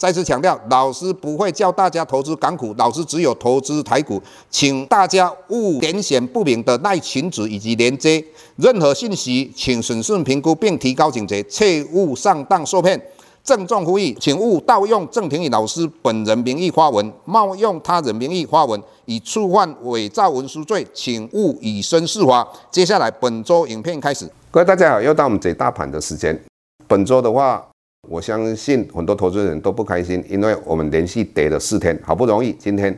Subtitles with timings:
[0.00, 4.18] 再次强调，老师不会教大家投资港股，老师只有投资台股，
[4.48, 8.24] 请大家勿点选不明的赖群组以及连接，
[8.56, 12.98] 任何信息请审慎评估并提高警觉，切勿上当受骗。
[13.44, 22.48] 郑重呼吁，请勿盗用郑庭宇老师本人名义发文，冒用他人名义发文，以触犯伪造文书罪，请勿以身试法。
[22.70, 26.42] 接下来本周影片开始，各位大家好，又到我们解大盘的时间。
[26.88, 27.69] 本周的话。
[28.10, 32.92] 我相信很多投资人都不开心，因为我们连续跌了四天，好不容易今天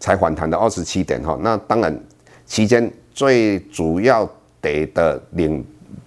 [0.00, 1.38] 才反弹了二十七点哈。
[1.40, 1.96] 那当然，
[2.46, 4.28] 期间最主要
[4.60, 5.64] 跌的领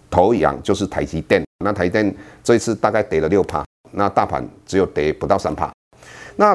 [0.10, 1.42] 头羊就是台积电。
[1.64, 5.72] 那台积电这一次大概跌了六趴，那大盘只有跌不到三趴。
[6.36, 6.54] 那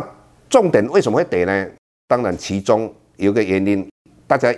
[0.50, 1.66] 重点为什么会跌呢？
[2.06, 3.88] 当然其中有个原因，
[4.26, 4.54] 大家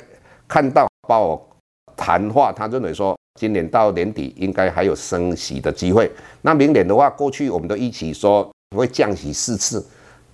[0.49, 1.49] 看到包括
[1.97, 3.17] 谈话，他认为说。
[3.37, 6.11] 今年到年底应该还有升息的机会。
[6.43, 9.85] 那明年的话，过去我们都一起说会降息四次，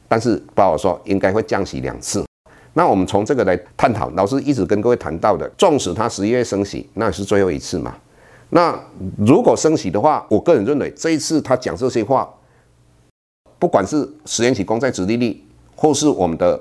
[0.09, 2.25] 但是鲍尔说应该会降息两次。
[2.75, 7.95] 那我们从这个来探讨，老师一直跟各位谈到的，纵使他十一月升息，那是最后一次嘛。
[8.49, 8.79] 那
[9.19, 12.27] 如果升息的话，我个人认为这一次他讲这些话，
[13.59, 15.45] 不管是十年期公债殖利率，
[15.77, 16.59] 或是我们的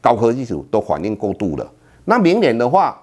[0.00, 1.72] 高科技股都反应过度了。
[2.04, 3.01] 那明年的话，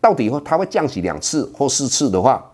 [0.00, 2.44] 到底会他会降息两次或四次的话，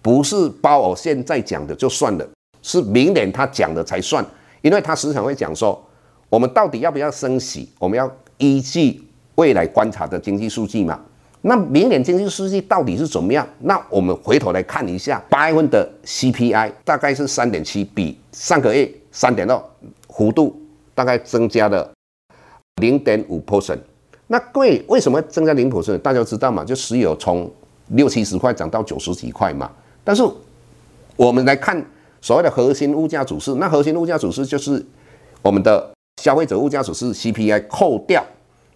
[0.00, 2.28] 不是鲍尔现在讲的就算了，
[2.62, 4.24] 是明年他讲的才算，
[4.62, 5.82] 因为他时常会讲说，
[6.28, 9.02] 我们到底要不要升息，我们要依据
[9.34, 11.00] 未来观察的经济数据嘛。
[11.42, 13.46] 那明年经济数据到底是怎么样？
[13.60, 19.62] 那我们回头来看一下八月份的 CPI 大概是三点七，比上个月三点二
[20.08, 20.58] 幅度
[20.94, 21.92] 大概增加了
[22.76, 23.78] 零点五 percent。
[24.26, 25.98] 那贵为什么增加零普是？
[25.98, 26.64] 大家知道嘛？
[26.64, 27.50] 就石油从
[27.88, 29.70] 六七十块涨到九十几块嘛。
[30.02, 30.22] 但是
[31.16, 31.84] 我们来看
[32.20, 34.84] 所谓的核心物价指数，那核心物价指数就是
[35.42, 35.90] 我们的
[36.22, 38.24] 消费者物价指数 CPI 扣掉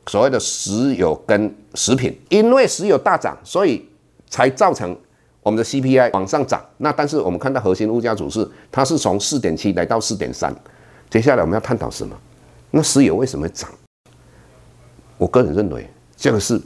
[0.06, 3.88] 所谓的石油跟食品，因为石油大涨，所以
[4.28, 4.94] 才造成
[5.42, 6.62] 我们的 CPI 往上涨。
[6.76, 10.54] 那但是我们看到核心物价指数，它是从四点七来到四点三。
[11.08, 12.14] 接下来我们要探讨什么？
[12.70, 13.70] 那石油为什么涨？
[15.18, 15.84] 我个人认为，
[16.16, 16.60] 这个是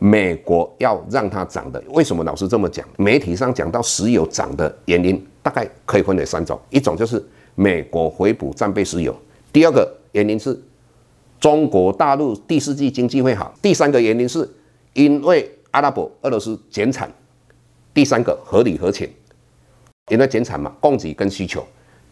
[0.00, 1.82] 美国要让它涨的。
[1.90, 2.88] 为什么老师这么讲？
[2.96, 7.22] 媒体上讲到石油涨的原因，大概可以分为三种：一种就是
[7.54, 9.12] 美国回补战备石油；
[9.52, 10.58] 第二个原因是
[11.38, 14.48] 中国大陆第四季经济会好；第三个原因是
[14.94, 17.06] 因为阿拉伯、俄罗斯减产；
[17.92, 19.06] 第三个合理合情，
[20.10, 21.62] 因为减产嘛，供给跟需求。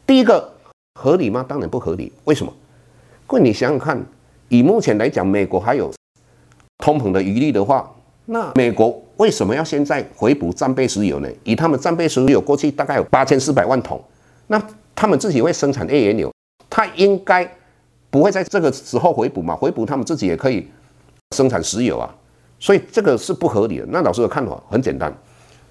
[0.06, 0.52] 第一个
[1.00, 1.42] 合理吗？
[1.48, 2.12] 当然不合理。
[2.24, 2.52] 为什么？
[3.26, 4.06] 各位你想想看。
[4.48, 5.92] 以目前来讲，美国还有
[6.78, 7.90] 通膨的余力的话，
[8.26, 11.28] 那美国为什么要现在回补战备石油呢？
[11.44, 14.02] 以他们战备石油过去大概有八千四百万桶，
[14.46, 14.62] 那
[14.94, 16.32] 他们自己会生产页岩油，
[16.70, 17.48] 他应该
[18.10, 19.56] 不会在这个时候回补嘛？
[19.56, 20.68] 回补他们自己也可以
[21.34, 22.14] 生产石油啊，
[22.60, 23.86] 所以这个是不合理的。
[23.88, 25.12] 那老师的看法很简单，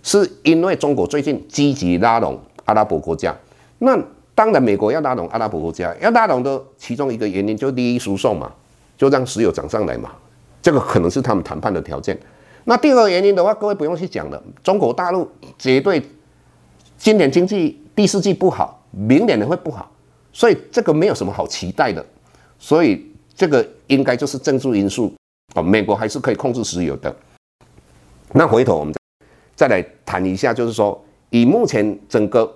[0.03, 3.35] 是因为中国最近积极拉拢阿拉伯国家，
[3.79, 3.97] 那
[4.33, 8.51] 当然美国要拉拢阿拉伯国家，要拉拢的其中一个原因就利益输送嘛。
[8.97, 10.11] 就让石油涨上来嘛，
[10.61, 12.17] 这个可能是他们谈判的条件。
[12.63, 15.29] 那第二个原因的话，各位不用去讲了，中国大陆
[15.59, 16.01] 绝对
[16.97, 19.91] 今年经济第四季不好，明年也会不好，
[20.33, 22.03] 所以这个没有什么好期待的。
[22.57, 23.05] 所以
[23.35, 25.13] 这个应该就是政治因素
[25.53, 27.15] 啊，美国还是可以控制石油的。
[28.31, 28.93] 那回头我们
[29.55, 30.99] 再来谈一下，就是说
[31.29, 32.51] 以目前整个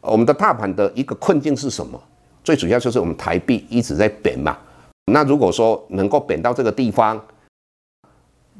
[0.00, 2.00] 我们的大盘的一个困境是什么？
[2.42, 4.56] 最主要就是我们台币一直在贬嘛。
[5.06, 7.20] 那如果说能够贬到这个地方，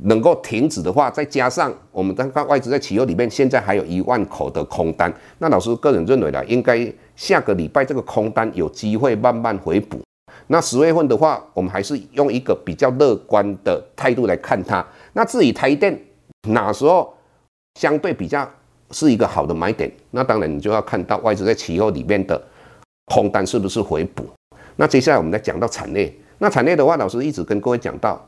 [0.05, 10.01] 能够停止的话，再加上我们刚刚外资在期货里面现在还有一万口的空单，那老师个人认为呢，应该下个礼拜这个空单有机会慢慢回补。
[10.49, 14.85] 那十月份的话，我们还是用一个比较乐观的态度来看它。
[15.13, 15.97] 那至于台电
[16.49, 17.15] 哪时候
[17.79, 18.49] 相对比较
[18.91, 22.43] 是一个好的买点，那当然你就要看到外资在期货里面的
[23.07, 24.27] 空单是不是回补。
[24.77, 26.13] 那接下来我们再讲到产业。
[26.43, 28.21] 那产业的话，老师一直跟各位讲到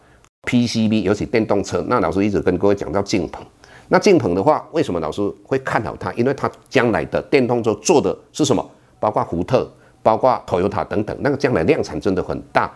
[0.46, 1.84] PCB，尤其电动车。
[1.88, 3.44] 那老师一直跟各位讲到劲鹏。
[3.88, 6.12] 那劲鹏的话，为什么老师会看好它？
[6.12, 8.64] 因为它将来的电动车做的是什么？
[9.00, 9.68] 包括福特、
[10.00, 12.70] 包括 Toyota 等等，那个将来量产真的很大。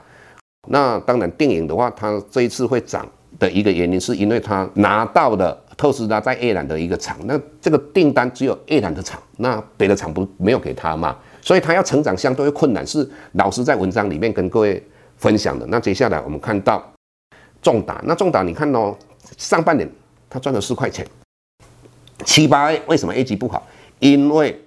[0.67, 3.07] 那当然，电影的话，它这一次会涨
[3.39, 14.85] 的一个原因，是因为它拿到了特斯拉在越南的一个厂，那这个订单只有越南的厂，那别的厂不没有给他嘛，所以它要成长相对困难，是老师在文章里面跟各位
[15.19, 15.67] 分享的。
[15.67, 16.83] 那接下来我们看到
[17.61, 18.97] 重达，那重达你看哦，
[19.37, 19.89] 上半年
[20.31, 21.07] 他赚了四块钱，
[22.25, 23.67] 七八 A 为什么业绩不好？
[23.99, 24.59] 因为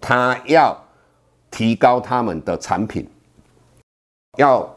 [0.00, 0.76] 他要
[1.50, 3.06] 提高他们的产品，
[4.38, 4.68] 要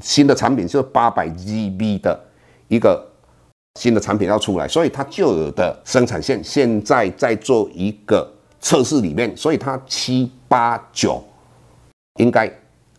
[0.00, 2.18] 新的产品就是八百 GB 的
[2.68, 3.06] 一个
[3.80, 8.28] 新的产品要出来，所以他旧有的生产线现在在做一个
[8.60, 11.22] 测试里面，所以他七八九
[12.16, 12.50] 应该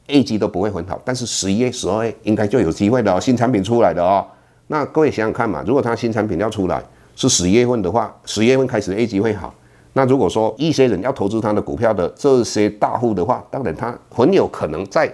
[0.07, 4.25] 业绩都不会很好，但是十一月、十二月应该就有机会的哦，新产品出来的哦。
[4.67, 6.83] 那各位想想看嘛，如果它新产品要出来
[7.15, 9.53] 是十一月份的话，十月份开始业绩会好。
[9.93, 15.11] 那如果说一些人要投资它的股票的这些大户的话，当然他很有可能在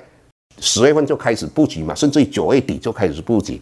[0.60, 3.62] 十月份就开始布局嘛，甚至于九月底就开始布局。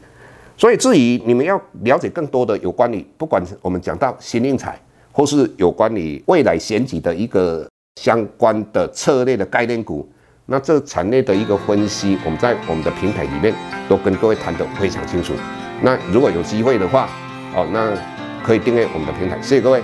[0.58, 4.80] 所以至于你们要了解更多的有关于，不管我们讲到新应材，
[5.12, 7.68] 或是有关于未来选举的一个
[8.02, 10.08] 相关的策略的概念股，
[10.52, 13.54] 那这产业的一个分析，我们在我们的平台里面
[13.88, 15.34] 都跟各位谈得非常清楚。
[15.82, 17.08] 那如果有机会的话，
[17.56, 17.94] 哦，那
[18.44, 19.84] 可以订阅我们的平台，谢谢各位。